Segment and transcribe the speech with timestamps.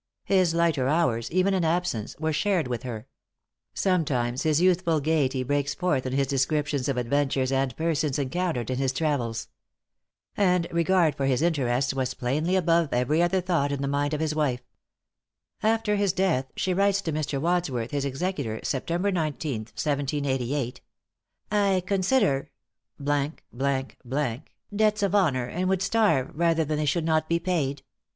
[0.25, 3.05] His lighter hours, even in absence, were shared with her.
[3.75, 8.79] Sometimes his youthful gaiety breaks forth in his descriptions of adventures and persons encountered in
[8.79, 9.47] his travels.
[10.35, 14.19] And regard for his interests was plainly above every other thought in the mind of
[14.21, 14.61] his wife.
[15.61, 17.39] After his death, she writes to Mr.
[17.39, 20.81] Wadsworth, his executor, September 19th, 1788,
[21.51, 22.49] "I consider,,,
[22.99, 23.43] debts
[25.03, 27.83] of honor, and would starve, rather than they should not be paid."